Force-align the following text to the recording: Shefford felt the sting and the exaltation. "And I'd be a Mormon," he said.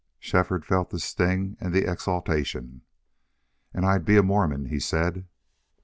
Shefford 0.17 0.65
felt 0.65 0.89
the 0.89 0.97
sting 0.99 1.57
and 1.59 1.75
the 1.75 1.85
exaltation. 1.87 2.81
"And 3.71 3.85
I'd 3.85 4.03
be 4.03 4.17
a 4.17 4.23
Mormon," 4.23 4.65
he 4.65 4.79
said. 4.79 5.27